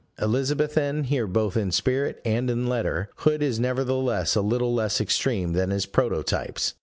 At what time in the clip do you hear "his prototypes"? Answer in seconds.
5.69-6.73